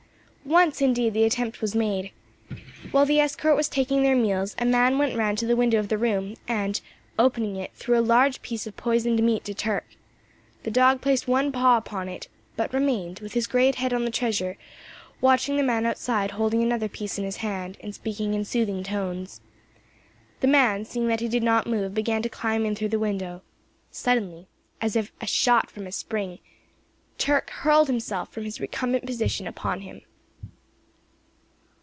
[0.43, 2.11] Once, indeed, the attempt was made.
[2.89, 5.87] While the escort were taking their meals, a man went round to the window of
[5.87, 6.81] the room, and,
[7.17, 9.85] opening it, threw a large piece of poisoned meat to Turk.
[10.63, 12.27] The dog placed one paw upon it,
[12.57, 14.57] but remained, with his great head on the treasure,
[15.21, 19.41] watching the man outside holding another piece in his hand, and speaking in soothing tones.
[20.39, 23.43] The man, seeing that he did not move, began to climb in through the window.
[23.91, 24.47] Suddenly,
[24.81, 26.39] as if shot from a spring,
[27.19, 30.01] Turk hurled himself from his recumbent position upon him.